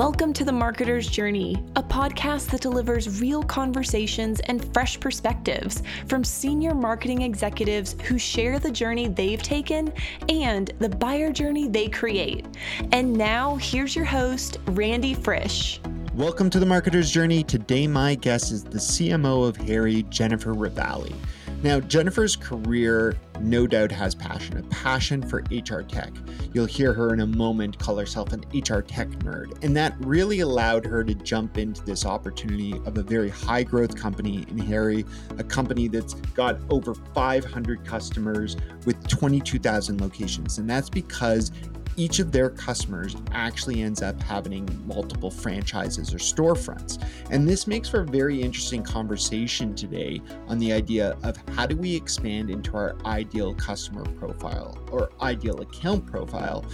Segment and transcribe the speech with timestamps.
[0.00, 6.24] Welcome to The Marketer's Journey, a podcast that delivers real conversations and fresh perspectives from
[6.24, 9.92] senior marketing executives who share the journey they've taken
[10.30, 12.46] and the buyer journey they create.
[12.92, 15.82] And now, here's your host, Randy Frisch.
[16.14, 17.44] Welcome to The Marketer's Journey.
[17.44, 21.14] Today, my guest is the CMO of Harri, Jennifer Ravalli.
[21.62, 26.10] Now, Jennifer's career no doubt has passion, a passion for HR tech.
[26.54, 29.62] You'll hear her in a moment call herself an HR tech nerd.
[29.62, 33.94] And that really allowed her to jump into this opportunity of a very high growth
[33.94, 35.06] company in Harri,
[35.38, 38.56] a company that's got over 500 customers
[38.86, 40.56] with 22,000 locations.
[40.56, 41.52] And that's because
[42.00, 47.04] each of their customers actually ends up having multiple franchises or storefronts.
[47.30, 51.76] And this makes for a very interesting conversation today on the idea of how do
[51.76, 56.64] we expand into our ideal customer profile or ideal account profile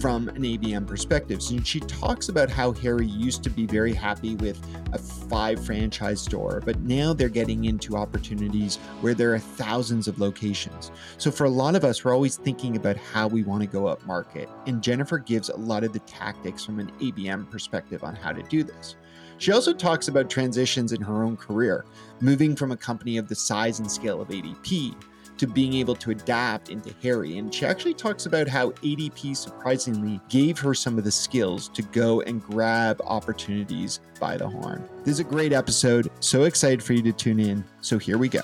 [0.00, 1.42] from an ABM perspective.
[1.42, 4.60] So she talks about how Harri used to be very happy with
[4.92, 10.18] a five franchise store, but now they're getting into opportunities where there are thousands of
[10.18, 10.90] locations.
[11.18, 13.86] So for a lot of us, we're always thinking about how we want to go
[13.86, 14.48] up market.
[14.66, 18.42] And Jennifer gives a lot of the tactics from an ABM perspective on how to
[18.42, 18.96] do this.
[19.38, 21.84] She also talks about transitions in her own career,
[22.20, 24.94] moving from a company of the size and scale of ADP
[25.38, 27.38] to being able to adapt into Harri.
[27.38, 31.82] And she actually talks about how ADP surprisingly gave her some of the skills to
[31.82, 34.88] go and grab opportunities by the horn.
[35.04, 36.10] This is a great episode.
[36.20, 37.64] So excited for you to tune in.
[37.80, 38.42] So here we go.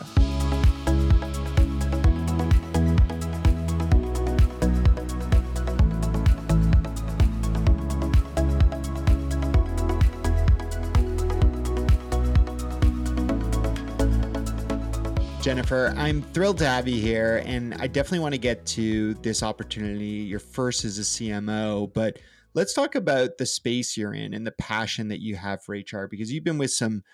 [15.71, 15.97] Jennifer.
[15.97, 20.05] I'm thrilled to have you here, and I definitely want to get to this opportunity.
[20.05, 22.19] Your first as a CMO, but
[22.55, 26.09] let's talk about the space you're in and the passion that you have for HR
[26.11, 27.05] because you've been with some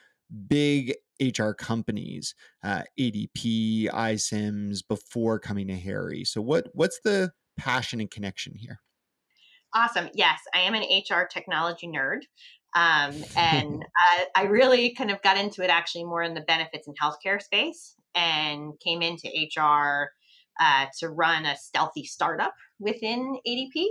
[0.48, 2.34] big HR companies,
[2.64, 6.26] uh, ADP, iCIMS, before coming to Harri.
[6.26, 8.80] So, what what's the passion and connection here?
[9.74, 10.08] Awesome.
[10.14, 12.20] Yes, I am an HR technology nerd.
[12.76, 16.86] Um, and I, I, really kind of got into it actually more in the benefits
[16.86, 20.10] and healthcare space and came into HR
[20.60, 23.86] uh, to run a stealthy startup within ADP.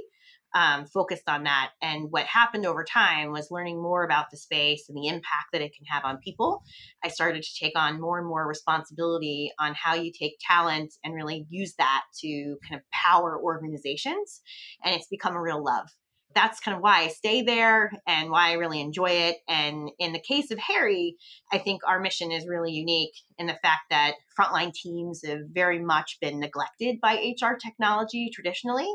[0.54, 1.72] Um, focused on that.
[1.82, 5.62] And what happened over time was learning more about the space and the impact that
[5.62, 6.64] it can have on people.
[7.04, 11.14] I started to take on more and more responsibility on how you take talent and
[11.14, 14.40] really use that to kind of power organizations.
[14.82, 15.90] And it's become a real love
[16.36, 19.38] that's kind of why I stay there and why I really enjoy it.
[19.48, 21.14] And in the case of Harri,
[21.52, 25.80] I think our mission is really unique in the fact that frontline teams have very
[25.80, 28.92] much been neglected by HR technology traditionally.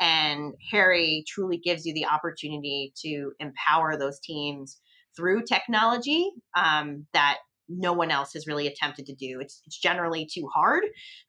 [0.00, 4.80] And Harri truly gives you the opportunity to empower those teams
[5.14, 7.38] through technology um, that
[7.70, 9.40] no one else has really attempted to do.
[9.40, 10.82] It's, it's generally too hard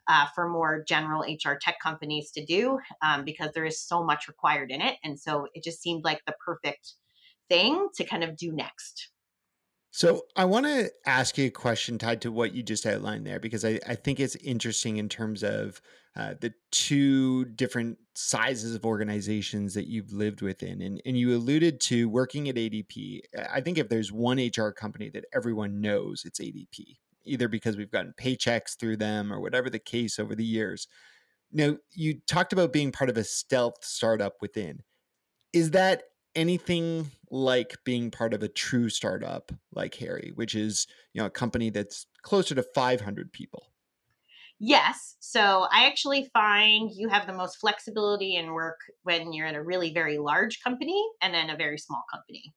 [0.08, 4.28] uh, for more general HR tech companies to do um, because there is so much
[4.28, 4.98] required in it.
[5.04, 6.94] And so it just seemed like the perfect
[7.50, 9.10] thing to kind of do next.
[9.92, 13.40] So I want to ask you a question tied to what you just outlined there,
[13.40, 15.82] because I, I think it's interesting in terms of
[16.16, 20.82] uh, the two different sizes of organizations that you've lived within.
[20.82, 23.22] And, and you alluded to working at ADP.
[23.52, 27.92] I think if there's one HR company that everyone knows, it's ADP, either because we've
[27.92, 30.88] gotten paychecks through them or whatever the case over the years.
[31.54, 34.84] Now, you talked about being part of a stealth startup within.
[35.54, 36.04] Is that
[36.36, 41.32] anything like being part of a true startup like Harri, which is, you know, a
[41.32, 43.71] company that's closer to 500 people?
[44.64, 45.16] Yes.
[45.20, 49.64] So I actually find you have the most flexibility in work when you're in a
[49.64, 52.54] really very large company and then a very small company.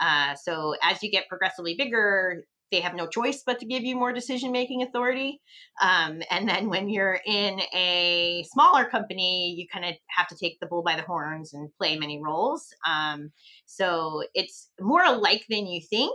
[0.00, 3.96] Uh, so as you get progressively bigger, they have no choice but to give you
[3.96, 5.40] more decision making authority.
[5.82, 10.60] Um, and then when you're in a smaller company, you kind of have to take
[10.60, 12.68] the bull by the horns and play many roles.
[12.88, 13.32] Um,
[13.66, 16.12] so it's more alike than you think.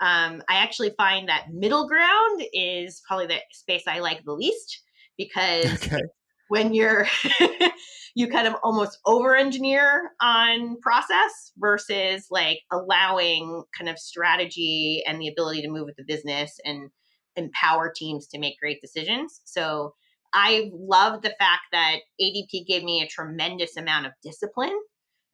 [0.00, 4.82] Um, I actually find that middle ground is probably the space I like the least
[5.18, 6.00] because okay.
[6.48, 7.06] when you're
[8.16, 15.20] you kind of almost over engineer on process versus like allowing kind of strategy and
[15.20, 16.90] the ability to move with the business and
[17.36, 19.40] empower teams to make great decisions.
[19.44, 19.94] So
[20.32, 24.76] I love the fact that ADP gave me a tremendous amount of discipline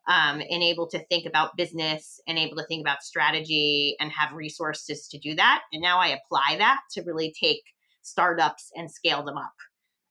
[0.08, 4.32] um, and able to think about business and able to think about strategy and have
[4.32, 5.62] resources to do that.
[5.72, 7.62] And now I apply that to really take
[8.02, 9.52] startups and scale them up.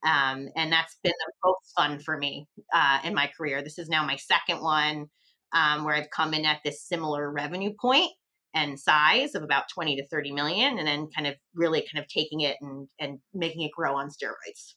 [0.06, 3.62] Um, and that's been the most fun for me uh, in my career.
[3.62, 5.07] This is now my second one.
[5.53, 8.12] um, where I've come in at this similar revenue point
[8.53, 12.07] and size of about 20 to 30 million, and then kind of really kind of
[12.07, 14.74] taking it and, and making it grow on steroids.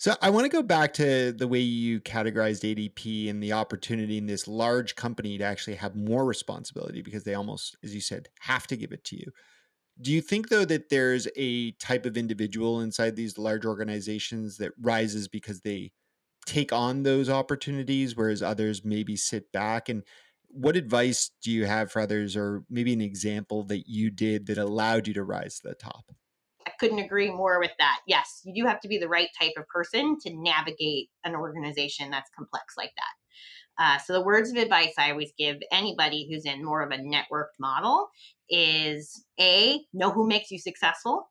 [0.00, 4.16] So I want to go back to the way you categorized ADP and the opportunity
[4.16, 8.28] in this large company to actually have more responsibility because they almost, as you said,
[8.40, 9.32] have to give it to you.
[10.00, 14.72] Do you think though that there's a type of individual inside these large organizations that
[14.80, 15.92] rises because they
[16.46, 19.88] take on those opportunities, whereas others maybe sit back?
[19.88, 20.04] And
[20.48, 24.58] what advice do you have for others, or maybe an example that you did that
[24.58, 26.12] allowed you to rise to the top?
[26.78, 28.00] Couldn't agree more with that.
[28.06, 32.10] Yes, you do have to be the right type of person to navigate an organization
[32.10, 33.82] that's complex like that.
[33.82, 36.98] Uh, so, the words of advice I always give anybody who's in more of a
[36.98, 38.08] networked model
[38.50, 41.30] is A, know who makes you successful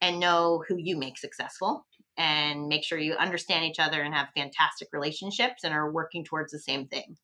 [0.00, 4.28] and know who you make successful and make sure you understand each other and have
[4.36, 7.16] fantastic relationships and are working towards the same thing.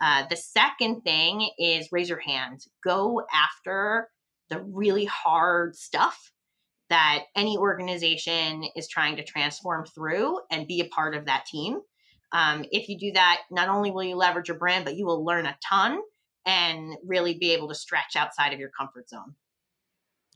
[0.00, 2.64] Uh, the second thing is raise your hand.
[2.84, 4.08] Go after
[4.48, 6.32] the really hard stuff
[6.90, 11.80] that any organization is trying to transform through and be a part of that team.
[12.32, 15.24] Um, if you do that, not only will you leverage your brand, but you will
[15.24, 16.00] learn a ton
[16.46, 19.34] and really be able to stretch outside of your comfort zone.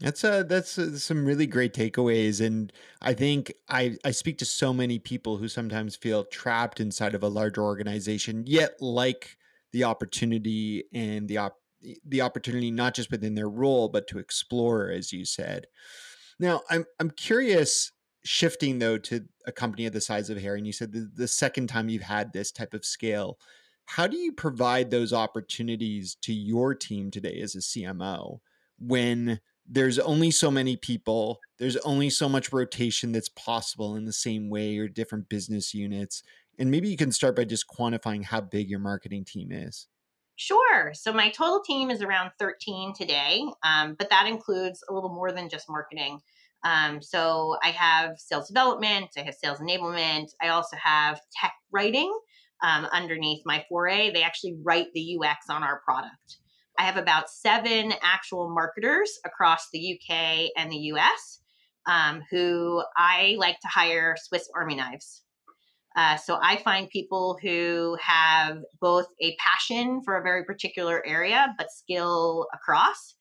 [0.00, 4.44] That's uh that's uh, some really great takeaways and I think I I speak to
[4.44, 9.36] so many people who sometimes feel trapped inside of a larger organization yet like
[9.70, 11.60] the opportunity and the op-
[12.04, 15.66] the opportunity not just within their role but to explore as you said.
[16.42, 17.92] Now, I'm I'm curious
[18.24, 21.26] shifting though to a company of the size of Harri and you said the, the
[21.26, 23.36] second time you've had this type of scale
[23.86, 28.38] how do you provide those opportunities to your team today as a CMO
[28.78, 34.12] when there's only so many people, there's only so much rotation that's possible in the
[34.12, 36.22] same way or different business units?
[36.58, 39.88] And maybe you can start by just quantifying how big your marketing team is.
[40.44, 40.92] Sure.
[40.92, 45.30] So my total team is around 13 today, um, but that includes a little more
[45.30, 46.18] than just marketing.
[46.64, 52.12] Um, so I have sales development, I have sales enablement, I also have tech writing
[52.60, 54.10] um, underneath my foray.
[54.10, 56.38] They actually write the UX on our product.
[56.76, 61.40] I have about seven actual marketers across the UK and the US
[61.86, 65.22] um, who I like to hire Swiss Army knives.
[65.96, 71.54] Uh, so I find people who have both a passion for a very particular area,
[71.58, 73.14] but skill across,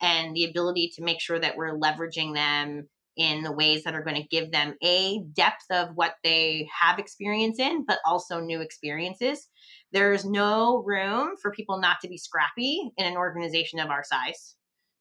[0.00, 4.04] and the ability to make sure that we're leveraging them in the ways that are
[4.04, 8.60] going to give them a depth of what they have experience in, but also new
[8.60, 9.48] experiences.
[9.92, 14.54] There's no room for people not to be scrappy in an organization of our size.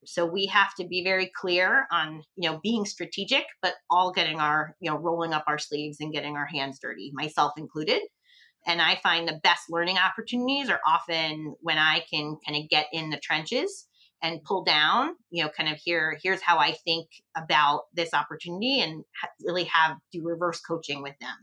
[0.05, 4.39] So we have to be very clear on, you know, being strategic, but all getting
[4.39, 8.01] our, you know, rolling up our sleeves and getting our hands dirty, myself included.
[8.65, 12.87] And I find the best learning opportunities are often when I can kind of get
[12.91, 13.87] in the trenches
[14.21, 18.81] and pull down you know kind of here here's how i think about this opportunity
[18.81, 19.03] and
[19.43, 21.35] really have do reverse coaching with them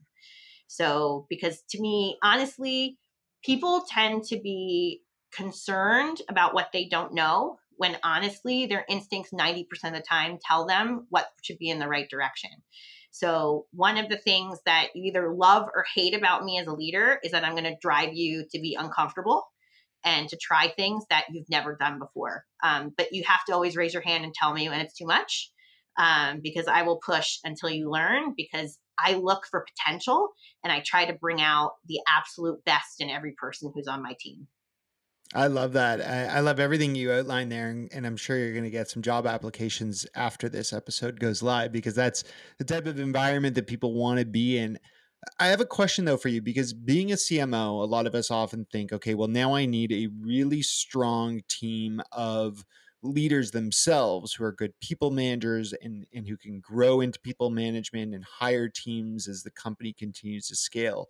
[0.66, 2.98] so because to me honestly
[3.44, 5.00] people tend to be
[5.32, 10.66] concerned about what they don't know when honestly their instincts 90% of the time tell
[10.66, 12.50] them what should be in the right direction
[13.10, 16.72] so one of the things that you either love or hate about me as a
[16.72, 19.44] leader is that i'm going to drive you to be uncomfortable
[20.04, 22.44] and to try things that you've never done before.
[22.62, 25.06] Um, but you have to always raise your hand and tell me when it's too
[25.06, 25.50] much
[25.98, 30.30] um, because I will push until you learn because I look for potential
[30.62, 34.14] and I try to bring out the absolute best in every person who's on my
[34.20, 34.46] team.
[35.34, 36.00] I love that.
[36.00, 38.88] I, I love everything you outlined there, and, and I'm sure you're going to get
[38.88, 42.22] some job applications after this episode goes live because that's
[42.58, 44.78] the type of environment that people want to be in.
[45.40, 48.30] I have a question though for you because being a CMO, a lot of us
[48.30, 52.64] often think, okay, well, now I need a really strong team of
[53.02, 58.14] leaders themselves who are good people managers and, and who can grow into people management
[58.14, 61.08] and hire teams as the company continues to scale.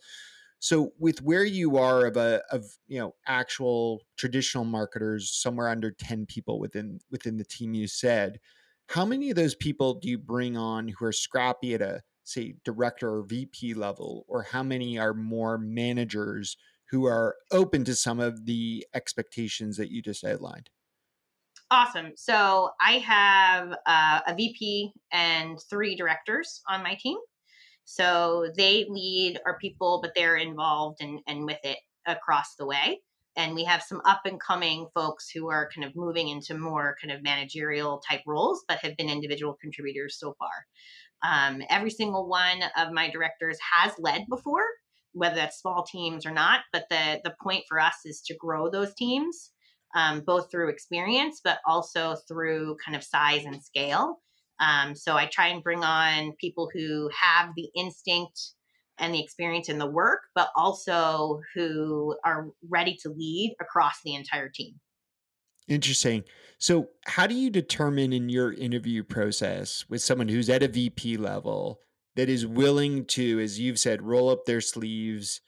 [0.64, 5.90] So with where you are of a of you know actual traditional marketers somewhere under
[5.90, 8.40] 10 people within within the team you said,
[8.88, 12.54] how many of those people do you bring on who are scrappy at a say
[12.64, 16.56] director or VP level, or how many are more managers
[16.90, 20.70] who are open to some of the expectations that you just outlined?
[21.70, 22.12] Awesome.
[22.16, 27.18] So I have uh, a VP and three directors on my team.
[27.84, 33.00] So they lead our people, but they're involved and, and with it across the way.
[33.36, 36.96] And we have some up and coming folks who are kind of moving into more
[37.00, 40.66] kind of managerial type roles, but have been individual contributors so far.
[41.26, 44.64] Um, every single one of my directors has led before,
[45.12, 46.60] whether that's small teams or not.
[46.72, 49.50] But the the point for us is to grow those teams,
[49.96, 54.20] um, both through experience, but also through kind of size and scale.
[54.60, 58.40] Um, so I try and bring on people who have the instinct
[58.98, 64.14] and the experience in the work, but also who are ready to lead across the
[64.14, 64.74] entire team.
[65.66, 66.24] Interesting.
[66.58, 71.16] So, how do you determine in your interview process with someone who's at a VP
[71.16, 71.80] level
[72.16, 75.40] that is willing to, as you've said, roll up their sleeves,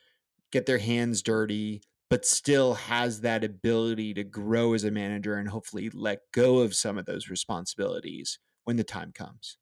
[0.51, 5.49] get their hands dirty, but still has that ability to grow as a manager and
[5.49, 9.57] hopefully let go of some of those responsibilities when the time comes?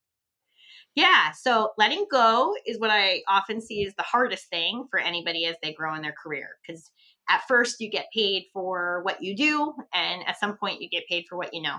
[0.95, 5.45] Yeah, so letting go is what I often see as the hardest thing for anybody
[5.47, 6.91] as they grow in their career because
[7.29, 11.09] at first you get paid for what you do, and at some point you get
[11.09, 11.79] paid for what you know.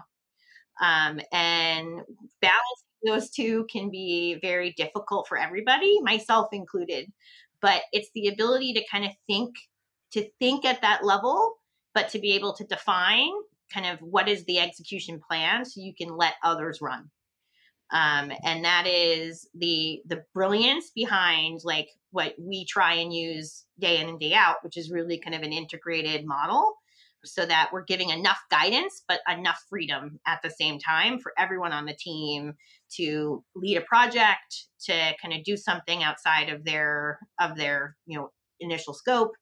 [0.82, 2.02] Um, and
[2.42, 7.12] balancing those two can be very difficult for everybody, myself included.
[7.62, 9.56] But it's the ability to kind of think,
[10.12, 11.56] to think at that level,
[11.94, 13.32] but to be able to define
[13.74, 17.10] kind of what is the execution plan so you can let others run.
[17.92, 24.02] Um, and that is the the brilliance behind like what we try and use day
[24.02, 26.74] in and day out which is really kind of an integrated model
[27.24, 31.72] so that we're giving enough guidance but enough freedom at the same time for everyone
[31.72, 32.54] on the team
[32.90, 38.18] to lead a project to kind of do something outside of their of their you
[38.18, 38.32] know
[38.62, 39.34] initial scope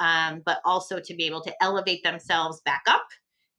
[0.00, 3.06] um, but also to be able to elevate themselves back up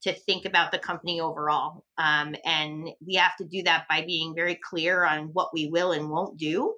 [0.03, 1.83] to think about the company overall.
[1.98, 5.93] Um, and we have to do that by being very clear on what we will
[5.93, 6.74] and won't do.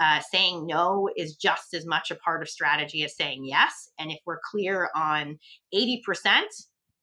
[0.00, 3.90] Uh, saying no is just as much a part of strategy as saying yes.
[3.98, 5.38] And if we're clear on
[5.74, 6.40] 80%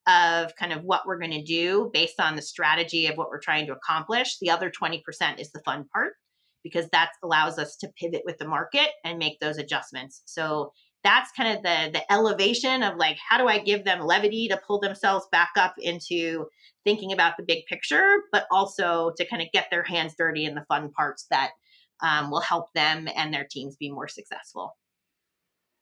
[0.08, 3.40] of kind of what we're going to do based on the strategy of what we're
[3.40, 5.04] trying to accomplish, the other 20%
[5.40, 6.14] is the fun part
[6.64, 10.24] because that allows us to pivot with the market and make those adjustments.
[10.26, 10.72] So
[11.04, 14.60] that's kind of the the elevation of like how do I give them levity to
[14.66, 16.48] pull themselves back up into
[16.84, 20.56] thinking about the big picture, but also to kind of get their hands dirty in
[20.56, 21.52] the fun parts that
[22.02, 24.76] um, will help them and their teams be more successful.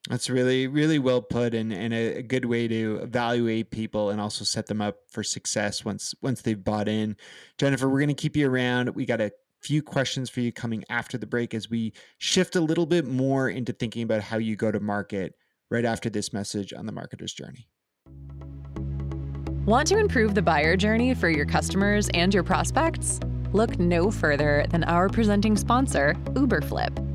[0.09, 4.45] That's really, really well put and, and a, good way to evaluate people and also
[4.45, 7.17] set them up for success once once they've bought in.
[7.57, 8.89] Jennifer, we're gonna keep you around.
[8.89, 9.31] We got a
[9.65, 13.49] few questions for you coming after the break as we shift a little bit more
[13.49, 15.33] into thinking about how you go to market
[15.71, 17.67] right after this message on the marketer's journey.
[19.65, 23.19] Want to improve the buyer journey for your customers and your prospects?
[23.53, 27.14] Look no further than our presenting sponsor, Uberflip.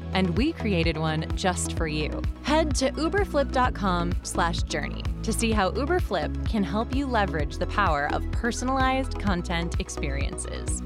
[0.13, 2.21] and we created one just for you.
[2.43, 9.19] Head to uberflip.com/journey to see how Uberflip can help you leverage the power of personalized
[9.19, 10.81] content experiences.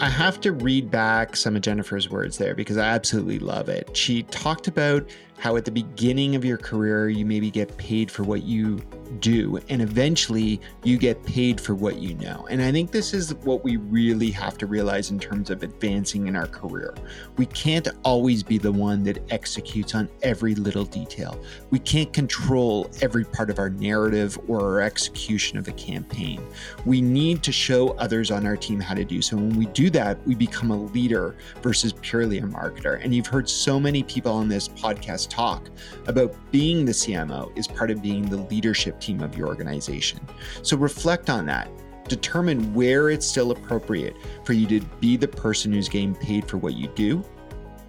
[0.00, 3.94] I have to read back some of Jennifer's words there because I absolutely love it.
[3.94, 8.22] She talked about how at the beginning of your career, you maybe get paid for
[8.22, 8.80] what you
[9.18, 12.46] do, and eventually you get paid for what you know.
[12.48, 16.28] And I think this is what we really have to realize in terms of advancing
[16.28, 16.94] in our career.
[17.36, 21.42] We can't always be the one that executes on every little detail.
[21.70, 26.40] We can't control every part of our narrative or our execution of a campaign.
[26.86, 29.36] We need to show others on our team how to do so.
[29.36, 33.02] When we do that, we become a leader versus purely a marketer.
[33.02, 35.68] And you've heard so many people on this podcast talk
[36.06, 40.20] about being the CMO is part of being the leadership team of your organization.
[40.62, 41.70] So reflect on that.
[42.08, 46.56] Determine where it's still appropriate for you to be the person who's getting paid for
[46.56, 47.24] what you do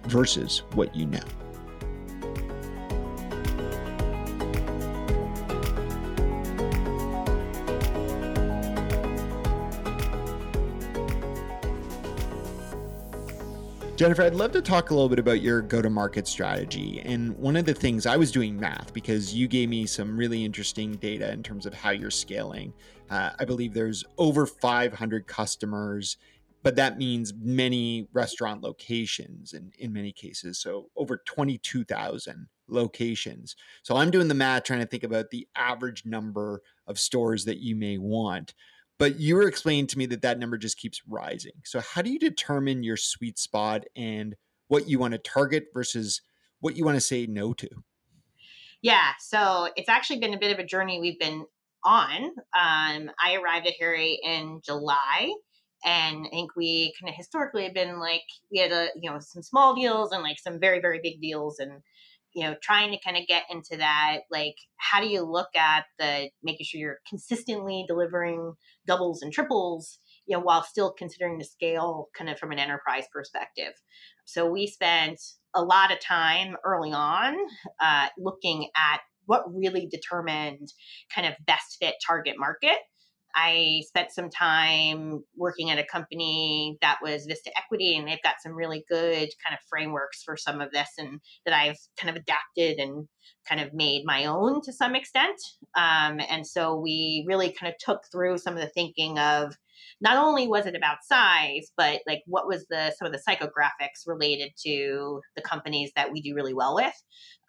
[0.04, 1.20] versus what you know.
[14.02, 17.00] Jennifer, I'd love to talk a little bit about your go to market strategy.
[17.04, 20.44] And one of the things I was doing math because you gave me some really
[20.44, 22.72] interesting data in terms of how you're scaling.
[23.10, 26.16] Uh, I believe there's over 500 customers,
[26.64, 30.58] but that means many restaurant locations in, in many cases.
[30.58, 33.54] So over 22,000 locations.
[33.84, 37.58] So I'm doing the math trying to think about the average number of stores that
[37.58, 38.52] you may want.
[39.02, 41.54] But you were explaining to me that that number just keeps rising.
[41.64, 44.36] So how do you determine your sweet spot and
[44.68, 46.22] what you want to target versus
[46.60, 47.68] what you want to say no to?
[48.80, 51.46] Yeah, so it's actually been a bit of a journey we've been
[51.84, 52.26] on.
[52.54, 55.34] Um, I arrived at Harri in July,
[55.84, 59.18] and I think we kind of historically have been like we had a you know
[59.18, 61.82] some small deals and like some very very big deals, and
[62.34, 65.84] you know trying to kind of get into that like how do you look at
[65.98, 68.54] the making sure you're consistently delivering
[68.86, 73.04] doubles and triples you know while still considering the scale kind of from an enterprise
[73.12, 73.72] perspective?
[74.24, 75.20] So we spent
[75.54, 77.36] a lot of time early on
[77.80, 80.72] uh, looking at what really determined
[81.14, 82.78] kind of best fit target market
[83.34, 88.42] I spent some time working at a company that was Vista Equity, and they've got
[88.42, 92.22] some really good kind of frameworks for some of this, and that I've kind of
[92.22, 93.08] adapted and
[93.48, 95.40] kind of made my own to some extent.
[95.76, 99.56] Um, and so we really kind of took through some of the thinking of
[100.00, 104.06] not only was it about size, but like what was the some of the psychographics
[104.06, 106.94] related to the companies that we do really well with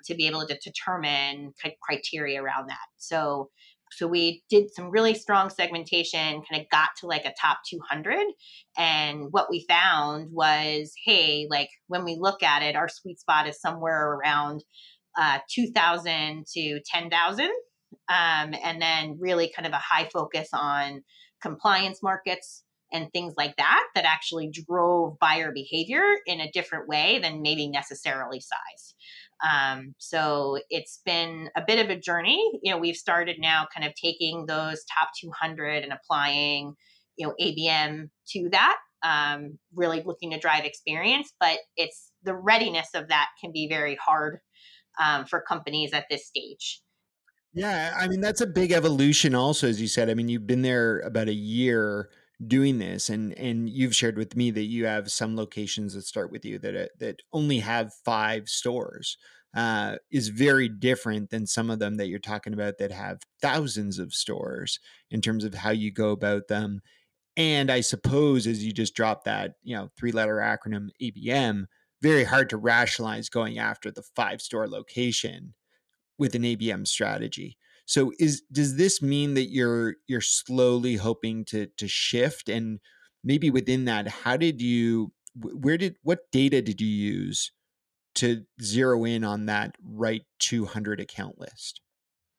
[0.05, 2.77] to be able to determine criteria around that.
[2.97, 3.49] So
[3.95, 8.25] so we did some really strong segmentation, kind of got to like a top 200.
[8.77, 13.47] And what we found was, hey, like when we look at it, our sweet spot
[13.47, 14.63] is somewhere around
[15.17, 17.45] uh, 2,000 to 10,000.
[18.09, 21.03] Um, and then really kind of a high focus on
[21.41, 27.19] compliance markets and things like that that actually drove buyer behavior in a different way
[27.19, 28.95] than maybe necessarily size.
[29.43, 32.41] Um, so it's been a bit of a journey.
[32.61, 36.75] You know, we've started now kind of taking those top 200 and applying,
[37.17, 41.33] you know, ABM to that, um, really looking to drive experience.
[41.39, 44.39] But it's the readiness of that can be very hard
[45.03, 46.81] um, for companies at this stage.
[47.53, 49.35] Yeah, I mean that's a big evolution.
[49.35, 52.09] Also, as you said, I mean you've been there about a year
[52.47, 56.31] doing this and and you've shared with me that you have some locations that start
[56.31, 59.17] with you that uh, that only have five stores
[59.55, 63.99] uh, is very different than some of them that you're talking about that have thousands
[63.99, 64.79] of stores
[65.11, 66.81] in terms of how you go about them.
[67.37, 71.65] And i suppose as you just dropped that you know three letter acronym abm
[72.01, 75.53] very hard to rationalize going after the five store location
[76.19, 81.67] with an abm strategy so is does this mean that you're you're slowly hoping to
[81.77, 82.79] to shift and
[83.23, 87.51] maybe within that how did you where did what data did you use
[88.15, 91.81] to zero in on that right 200 account list?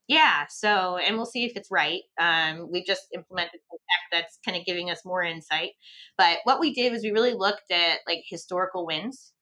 [0.07, 2.02] Yeah, so and we'll see if it's right.
[2.20, 5.70] Um, we've just implemented some tech that's kind of giving us more insight.
[6.18, 9.33] But what we did was we really looked at like historical wins.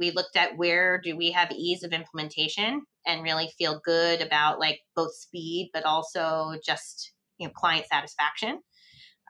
[0.00, 4.58] We looked at where do we have ease of implementation and really feel good about
[4.58, 8.60] like both speed but also just you know client satisfaction.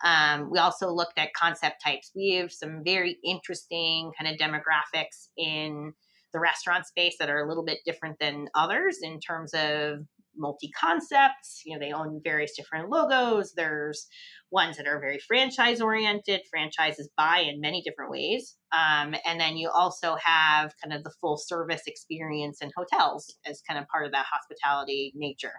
[0.02, 2.12] Um, we also looked at concept types.
[2.16, 5.92] We have some very interesting kind of demographics in
[6.32, 9.98] the restaurant space that are a little bit different than others in terms of
[10.36, 11.62] multi concepts.
[11.64, 13.52] You know, they own various different logos.
[13.54, 14.06] There's
[14.50, 16.40] ones that are very franchise oriented.
[16.50, 18.56] Franchises buy in many different ways.
[18.72, 23.62] Um, and then you also have kind of the full service experience in hotels as
[23.68, 25.54] kind of part of that hospitality nature.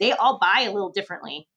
[0.00, 1.48] They all buy a little differently.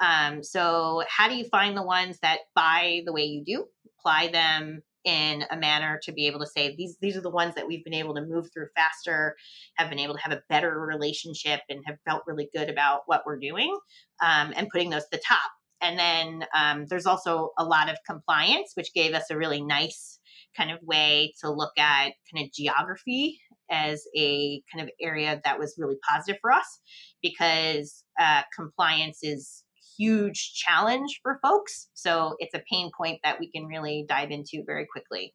[0.00, 3.66] Um, so, how do you find the ones that buy the way you do?
[3.98, 7.54] Apply them in a manner to be able to say these these are the ones
[7.54, 9.34] that we've been able to move through faster
[9.76, 13.22] have been able to have a better relationship and have felt really good about what
[13.24, 13.76] we're doing
[14.22, 15.50] um, and putting those to the top.
[15.82, 20.18] And then um, there's also a lot of compliance which gave us a really nice
[20.56, 25.58] kind of way to look at kind of geography as a kind of area that
[25.58, 26.80] was really positive for us
[27.22, 29.64] because uh, compliance is
[30.00, 31.88] huge challenge for folks.
[31.94, 35.34] So it's a pain point that we can really dive into very quickly.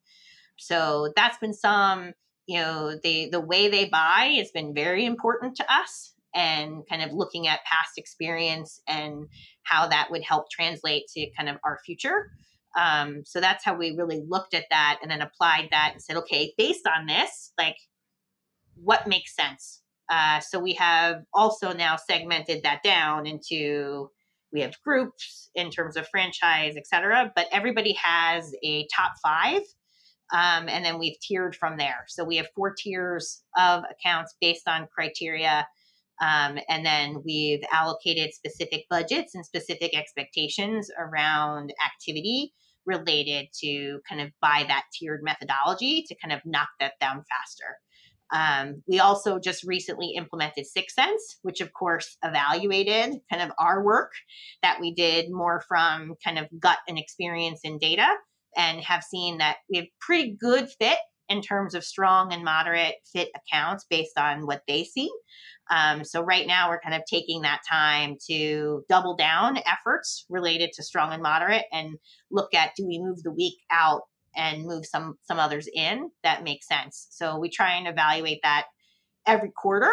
[0.58, 2.14] So that's been some,
[2.48, 7.02] you know, the the way they buy has been very important to us and kind
[7.02, 9.28] of looking at past experience and
[9.64, 12.32] how that would help translate to kind of our future.
[12.78, 16.18] Um, so that's how we really looked at that and then applied that and said,
[16.18, 17.78] okay, based on this, like
[18.76, 19.82] what makes sense?
[20.10, 24.10] Uh, so we have also now segmented that down into
[24.52, 29.62] we have groups in terms of franchise, et cetera, but everybody has a top five.
[30.34, 32.06] Um, and then we've tiered from there.
[32.08, 35.68] So we have four tiers of accounts based on criteria.
[36.22, 42.54] Um, and then we've allocated specific budgets and specific expectations around activity
[42.86, 47.78] related to kind of by that tiered methodology to kind of knock that down faster.
[48.34, 54.12] Um, we also just recently implemented 6sense, which of course evaluated kind of our work
[54.64, 58.08] that we did more from kind of gut and experience and data,
[58.58, 60.98] and have seen that we have pretty good fit
[61.30, 65.10] in terms of strong and moderate fit accounts based on what they see.
[65.72, 70.72] Um, so right now we're kind of taking that time to double down efforts related
[70.74, 71.96] to strong and moderate and
[72.30, 74.04] look at do we move the week out
[74.36, 77.08] and move some some others in that makes sense.
[77.12, 78.66] So we try and evaluate that
[79.26, 79.92] every quarter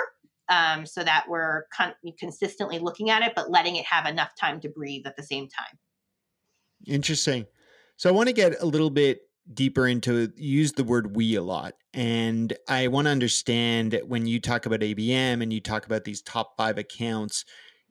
[0.48, 4.60] um, so that we're con- consistently looking at it, but letting it have enough time
[4.60, 5.78] to breathe at the same time.
[6.86, 7.46] Interesting.
[7.96, 9.20] So I want to get a little bit
[9.54, 14.40] deeper into use the word we a lot and i want to understand when you
[14.40, 17.44] talk about abm and you talk about these top five accounts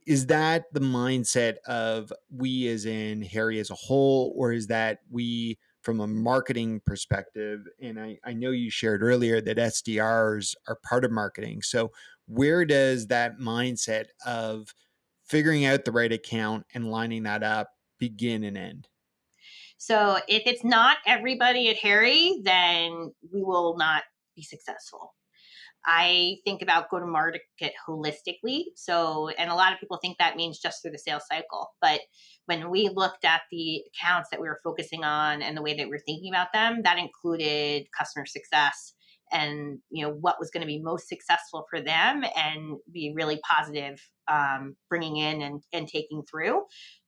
[0.08, 5.00] is that the mindset of we as in harri as a whole or is that
[5.10, 10.80] we from a marketing perspective and I, I know you shared earlier that sdrs are
[10.84, 11.92] part of marketing so
[12.28, 14.74] where does that mindset of
[15.26, 18.88] figuring out the right account and lining that up begin and end
[19.82, 24.04] so if it's not everybody at Harri, then we will not
[24.36, 25.16] be successful.
[25.86, 27.42] I think about go to market
[27.88, 28.66] holistically.
[28.76, 31.70] So, and a lot of people think that means just through the sales cycle.
[31.82, 32.02] But
[32.46, 35.90] when we looked at the accounts that we were focusing on and the way that
[35.90, 38.94] we are thinking about them, that included customer success
[39.32, 43.40] and you know what was going to be most successful for them and be really
[43.48, 46.64] positive um, bringing in and, and taking through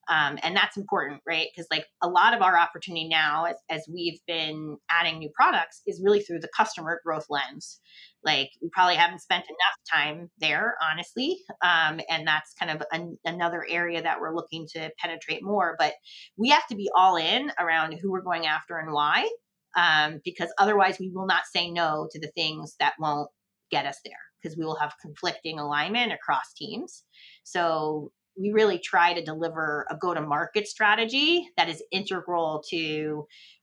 [0.09, 1.47] um, and that's important right?
[1.53, 5.81] Because like a lot of our opportunity now as, as we've been adding new products
[5.87, 7.79] is really through the customer growth lens.
[8.23, 13.17] Like we probably haven't spent enough time there honestly um, and that's kind of an,
[13.25, 15.93] another area that we're looking to penetrate more but
[16.37, 19.27] we have to be all in around who we're going after and why
[19.75, 23.29] um, because otherwise we will not say no to the things that won't
[23.71, 27.03] get us there because we will have conflicting alignment across teams.
[27.43, 32.77] So we really try to deliver a go to market strategy that is integral to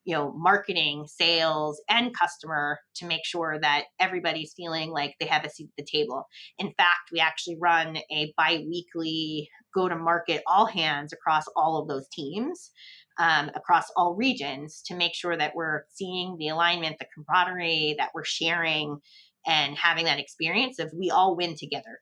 [0.04, 5.44] you know marketing sales and customer to make sure that everybody's feeling like they have
[5.44, 6.24] a seat at the table.
[6.58, 11.88] In fact we actually run a bi-weekly go to market all hands across all of
[11.88, 12.70] those teams
[13.18, 18.10] um, across all regions to make sure that we're seeing the alignment the camaraderie that
[18.14, 18.98] we're sharing
[19.46, 22.00] and having that experience of we all win together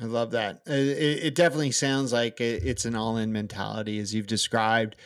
[0.00, 0.62] I love that.
[0.68, 4.96] Uh, it, it definitely sounds like it's an all in mentality as you've described.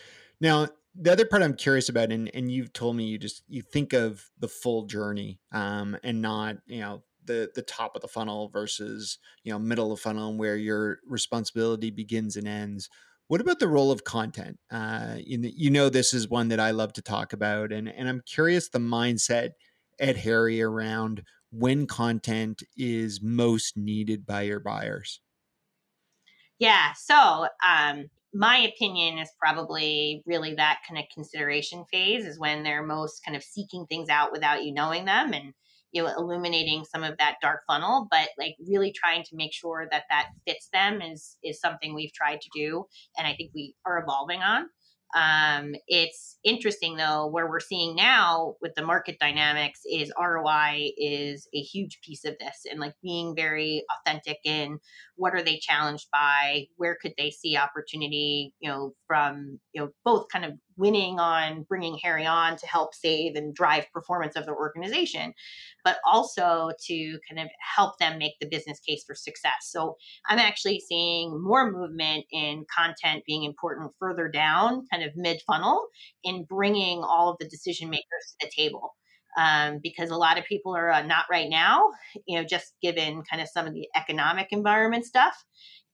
[0.40, 3.62] Now, the other part I'm curious about, and, and you've told me you just you
[3.62, 8.08] think of the full journey um, and not, you know, the the top of the
[8.08, 12.88] funnel versus you know middle of the funnel where your responsibility begins and ends
[13.28, 16.72] what about the role of content uh, you, you know this is one that i
[16.72, 19.50] love to talk about and and i'm curious the mindset
[20.00, 25.20] at harri around when content is most needed by your buyers?
[26.58, 26.92] Yeah.
[26.94, 32.84] So, um, my opinion is probably really that kind of consideration phase is when they're
[32.84, 35.54] most kind of seeking things out without you knowing them and
[35.92, 39.88] you know illuminating some of that dark funnel but like really trying to make sure
[39.90, 42.84] that that fits them is is something we've tried to do
[43.16, 44.68] and i think we are evolving on
[45.14, 51.48] um, it's interesting though, where we're seeing now with the market dynamics is ROI is
[51.54, 54.78] a huge piece of this and like being very authentic in
[55.16, 59.90] what are they challenged by, where could they see opportunity, you know, from, you know,
[60.04, 64.46] both kind of winning on bringing Harri on to help save and drive performance of
[64.46, 65.34] the organization,
[65.84, 69.68] but also to kind of help them make the business case for success.
[69.70, 75.42] So I'm actually seeing more movement in content being important further down, kind of mid
[75.46, 75.86] funnel,
[76.24, 78.94] in bringing all of the decision makers to the table.
[79.36, 81.90] Um, because a lot of people are uh, not right now,
[82.26, 85.44] you know, just given kind of some of the economic environment stuff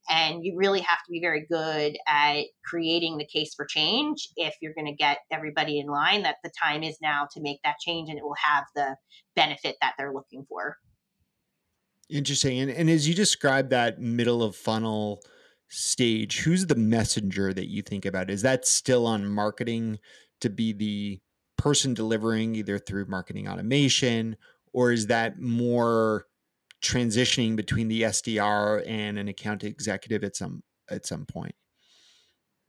[0.08, 4.54] and you really have to be very good at creating the case for change if
[4.60, 7.78] you're going to get everybody in line that the time is now to make that
[7.78, 8.96] change and it will have the
[9.34, 10.76] benefit that they're looking for.
[12.10, 12.60] Interesting.
[12.60, 15.22] And, and as you describe that middle of funnel
[15.68, 18.30] stage, who's the messenger that you think about?
[18.30, 19.98] Is that still on marketing
[20.40, 21.20] to be the
[21.56, 24.36] person delivering either through marketing automation,
[24.72, 26.26] or is that more
[26.84, 31.54] transitioning between the SDR and an account executive at some at some point?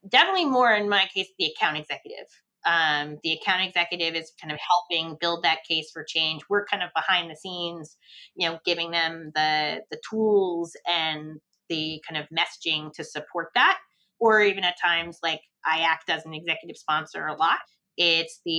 [0.08, 2.28] Definitely more in my case, the account executive.
[2.65, 6.41] Um, the account executive is kind of helping build that case for change.
[6.49, 7.95] We're kind of behind the scenes,
[8.36, 13.78] you know, giving them the the tools and the kind of messaging to support that.
[14.19, 17.60] Or even at times, like I act as an executive sponsor a lot
[17.97, 18.51] It's the,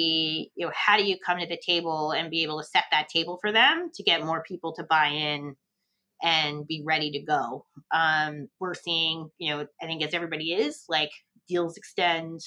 [0.55, 3.09] you know, how do you come to the table and be able to set that
[3.09, 5.57] table for them to get more people to buy in
[6.23, 7.67] and be ready to go.
[7.93, 11.11] Um, we're seeing, you know, I think as everybody is, like
[11.49, 12.41] deals extend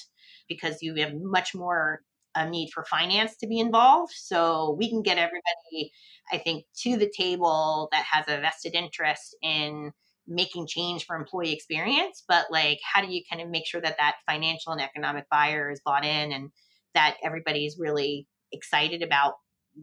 [0.48, 2.02] because you have much more
[2.36, 4.12] a need for finance to be involved.
[4.14, 5.92] So we can get everybody,
[6.32, 9.92] I think, to the table that has a vested interest in
[10.28, 12.22] making change for employee experience.
[12.28, 15.70] But like, how do you kind of make sure that that financial and economic buyer
[15.70, 16.50] is bought in and
[16.94, 19.34] that everybody's really excited about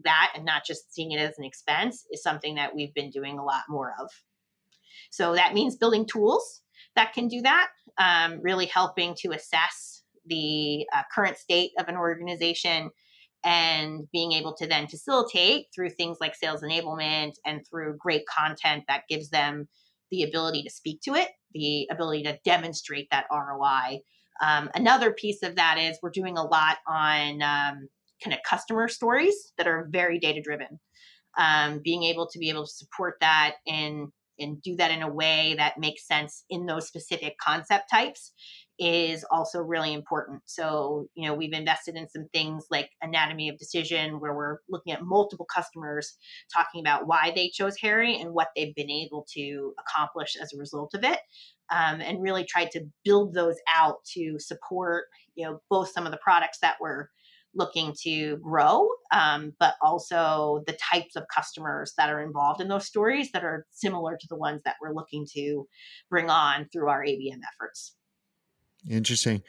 [0.04, 3.38] that and not just seeing it as an expense is something that we've been doing
[3.38, 4.10] a lot more of.
[5.10, 6.62] So that means building tools
[6.94, 7.68] that can do that,
[7.98, 12.90] um, really helping to assess the uh, current state of an organization
[13.44, 18.84] and being able to then facilitate through things like sales enablement and through great content
[18.88, 19.68] that gives them
[20.10, 24.00] the ability to speak to it, the ability to demonstrate that ROI.
[24.44, 27.88] Um, another piece of that is we're doing a lot on um,
[28.22, 30.78] kind of customer stories that are very data driven.
[31.38, 34.08] Um, being able to be able to support that and
[34.40, 38.32] and do that in a way that makes sense in those specific concept types
[38.78, 40.42] is also really important.
[40.46, 44.92] So, you know, we've invested in some things like anatomy of decision where we're looking
[44.92, 46.16] at multiple customers
[46.52, 50.58] talking about why they chose Harri and what they've been able to accomplish as a
[50.58, 51.18] result of it.
[51.70, 56.12] Um, and really tried to build those out to support, you know, both some of
[56.12, 57.08] the products that we're
[57.54, 62.86] looking to grow, um, but also the types of customers that are involved in those
[62.86, 65.66] stories that are similar to the ones that we're looking to
[66.08, 67.96] bring on through our ABM efforts.
[68.88, 69.42] Interesting.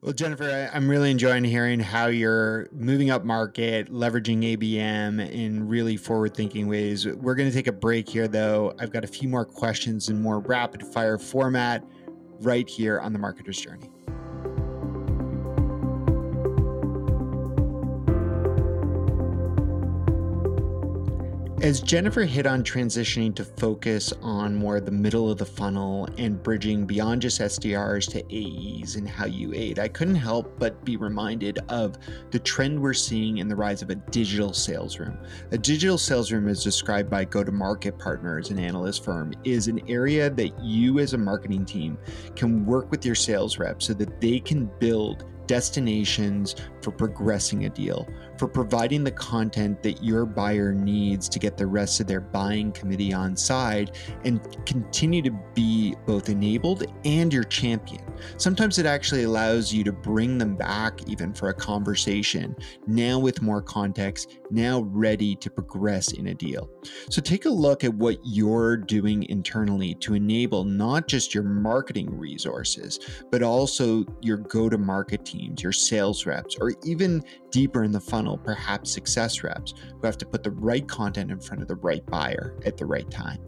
[0.00, 5.96] Well, Jennifer, I'm really enjoying hearing how you're moving up market, leveraging ABM in really
[5.96, 7.06] forward thinking ways.
[7.06, 8.74] We're going to take a break here, though.
[8.78, 11.82] I've got a few more questions in more rapid fire format
[12.40, 13.90] right here on the Marketer's Journey.
[21.64, 26.42] As Jennifer hit on transitioning to focus on more the middle of the funnel and
[26.42, 30.98] bridging beyond just SDRs to AEs and how you aid, I couldn't help but be
[30.98, 31.96] reminded of
[32.32, 35.16] the trend we're seeing in the rise of a digital sales room.
[35.52, 39.66] A digital sales room, as described by Go to Market Partners, an analyst firm, is
[39.66, 41.96] an area that you as a marketing team
[42.36, 47.68] can work with your sales reps so that they can build destinations for progressing a
[47.68, 48.06] deal,
[48.38, 52.72] for providing the content that your buyer needs to get the rest of their buying
[52.72, 58.02] committee on side and continue to be both enabled and your champion.
[58.36, 63.42] Sometimes it actually allows you to bring them back even for a conversation, now with
[63.42, 66.70] more context, now ready to progress in a deal.
[67.10, 72.16] So take a look at what you're doing internally to enable not just your marketing
[72.16, 77.92] resources, but also your go to market teams, your sales reps, or even deeper in
[77.92, 81.68] the funnel, perhaps success reps who have to put the right content in front of
[81.68, 83.38] the right buyer at the right time.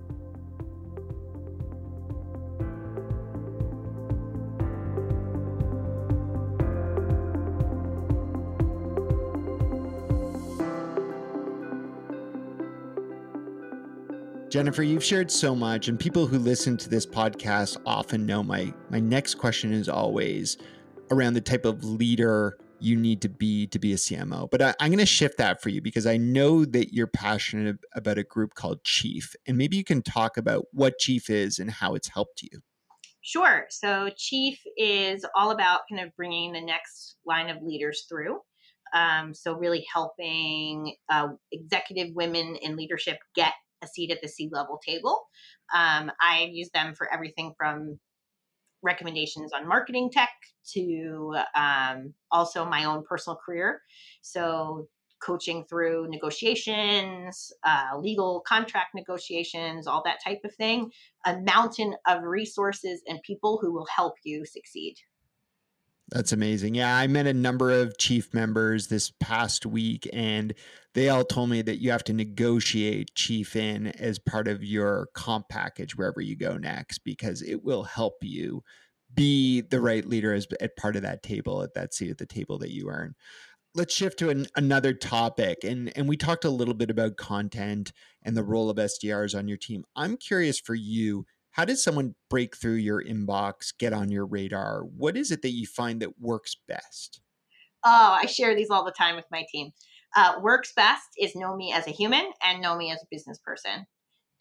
[14.57, 18.73] Jennifer, you've shared so much, and people who listen to this podcast often know my
[18.89, 20.57] my next question is always
[21.11, 24.51] around the type of leader you need to be to be a CMO.
[24.51, 27.77] But I, am going to shift that for you because I know that you're passionate
[27.95, 31.71] about a group called Chief, and maybe you can talk about what Chief is and
[31.71, 32.63] how it's helped you.
[33.21, 33.67] Sure.
[33.69, 38.39] So Chief is all about kind of bringing the next line of leaders through.
[38.95, 44.49] Um, so really helping uh, executive women in leadership get a seat at the C
[44.53, 45.29] level table.
[45.75, 47.99] Um, I use them for everything from
[48.83, 50.31] recommendations on marketing tech
[50.73, 53.83] to um, also my own personal career.
[54.23, 54.89] So,
[55.23, 60.91] coaching through negotiations, uh, legal contract negotiations, all that type of thing.
[61.25, 64.97] A mountain of resources and people who will help you succeed.
[66.11, 66.77] That's amazing.
[66.77, 70.55] Yeah, I met a number of chief members this past week, and
[70.95, 75.09] they all told me that you have to negotiate chief in as part of your
[75.15, 78.63] comp package wherever you go next because it will help you
[79.15, 82.27] be the right leader as at part of that table at that seat at the
[82.27, 83.15] table that you earn
[83.75, 87.93] let's shift to an, another topic and and we talked a little bit about content
[88.25, 91.25] and the role of sdrs on your team i'm curious for you
[91.57, 94.83] how does someone break through your inbox, get on your radar?
[94.83, 97.23] What is it that you find that works best?
[97.83, 99.71] Oh, I share these all the time with my team.
[100.15, 103.39] Uh, works best is know me as a human and know me as a business
[103.39, 103.87] person,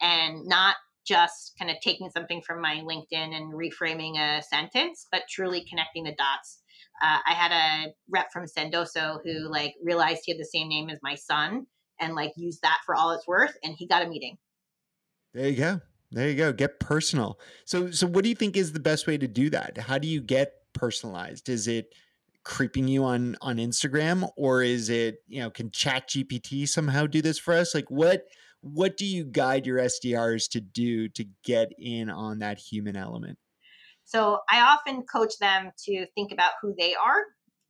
[0.02, 0.76] and not
[1.06, 6.04] just kind of taking something from my LinkedIn and reframing a sentence, but truly connecting
[6.04, 6.60] the dots.
[7.02, 10.90] Uh, I had a rep from Sendoso who like realized he had the same name
[10.90, 11.66] as my son
[11.98, 14.36] and like used that for all it's worth, and he got a meeting.
[15.32, 15.80] There you go.
[16.12, 16.52] There you go.
[16.52, 17.38] Get personal.
[17.64, 19.76] So, so what do you think is the best way to do that?
[19.76, 21.48] How do you get personalized?
[21.48, 21.94] Is it
[22.44, 27.20] creeping you on on Instagram, or is it you know can Chat GPT somehow do
[27.20, 27.74] this for us?
[27.74, 28.22] Like what
[28.60, 33.38] what do you guide your SDRs to do to get in on that human element?
[34.04, 37.22] So I often coach them to think about who they are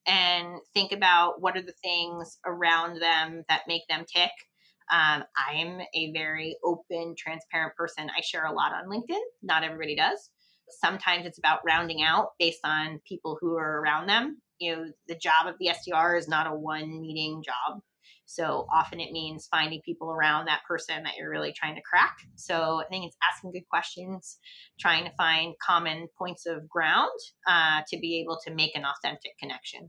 [0.07, 4.31] and think about what are the things around them that make them tick.
[4.92, 8.09] Um, I'm a very open, transparent person.
[8.16, 9.20] I share a lot on LinkedIn.
[9.42, 10.31] Not everybody does.
[10.68, 14.40] Sometimes it's about rounding out based on people who are around them.
[14.59, 17.83] You know, the job of the SDR is not a one meeting job.
[18.27, 22.16] So often it means finding people around that person that you're really trying to crack.
[22.35, 24.38] So I think it's asking good questions,
[24.81, 27.18] trying to find common points of ground
[27.49, 29.88] uh, to be able to make an authentic connection.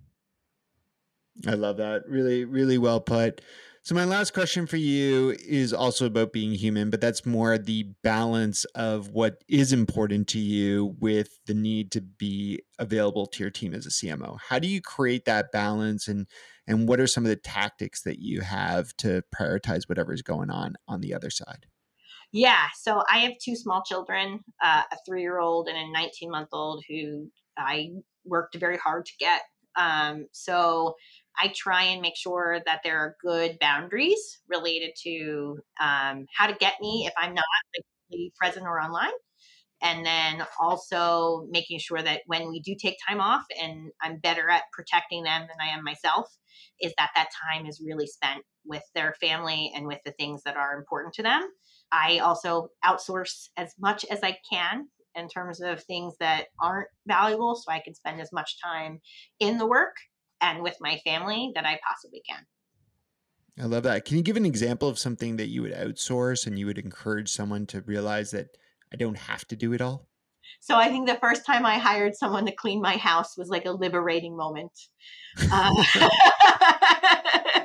[1.48, 2.08] I love that.
[2.08, 3.42] Really, really well put.
[3.88, 7.84] So, my last question for you is also about being human, but that's more the
[8.04, 13.50] balance of what is important to you with the need to be available to your
[13.50, 14.40] team as a CMO.
[14.50, 16.28] How do you create that balance and
[16.68, 20.50] and what are some of the tactics that you have to prioritize whatever is going
[20.50, 21.66] on on the other side?
[22.34, 26.30] Yeah, so I have two small children, uh, a three year old and a 19
[26.30, 27.92] month old who I
[28.26, 29.44] worked very hard to get.
[29.78, 30.96] Um, so
[31.40, 36.56] I try and make sure that there are good boundaries related to um, how to
[36.60, 37.46] get me if I'm not
[37.76, 37.86] like,
[38.40, 39.12] present or online.
[39.82, 44.50] And then also making sure that when we do take time off and I'm better
[44.50, 46.26] at protecting them than I am myself,
[46.82, 50.58] is that that time is really spent with their family and with the things that
[50.58, 51.44] are important to them.
[51.92, 57.56] I also outsource as much as I can in terms of things that aren't valuable
[57.56, 59.00] so I can spend as much time
[59.40, 59.96] in the work
[60.42, 62.46] and with my family that I possibly can.
[63.60, 64.06] I love that.
[64.06, 67.30] Can you give an example of something that you would outsource and you would encourage
[67.30, 68.56] someone to realize that
[68.94, 70.08] I don't have to do it all?
[70.60, 73.66] So I think the first time I hired someone to clean my house was like
[73.66, 74.72] a liberating moment.
[75.52, 75.74] Uh,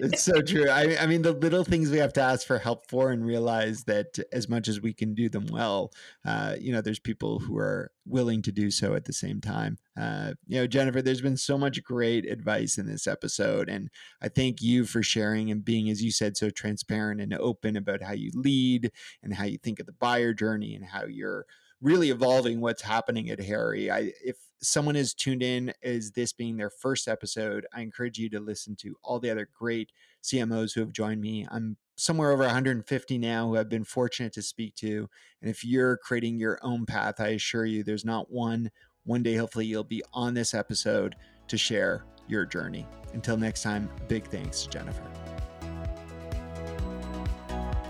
[0.00, 0.68] it's so true.
[0.68, 3.84] I, I mean, the little things we have to ask for help for and realize
[3.84, 5.92] that as much as we can do them well,
[6.24, 9.78] uh, you know, there's people who are willing to do so at the same time.
[9.98, 13.68] Uh, you know, Jennifer, there's been so much great advice in this episode.
[13.68, 13.90] And
[14.22, 18.02] I thank you for sharing and being, as you said, so transparent and open about
[18.02, 18.90] how you lead
[19.22, 21.46] and how you think of the buyer journey and how you're
[21.80, 23.90] really evolving what's happening at Harri.
[23.90, 28.28] I if someone is tuned in as this being their first episode, I encourage you
[28.30, 29.90] to listen to all the other great
[30.22, 31.46] CMOs who have joined me.
[31.50, 35.08] I'm somewhere over 150 now who I've been fortunate to speak to.
[35.40, 38.70] And if you're creating your own path, I assure you there's not one.
[39.04, 41.14] One day, hopefully, you'll be on this episode
[41.48, 42.86] to share your journey.
[43.12, 45.25] Until next time, big thanks Jennifer.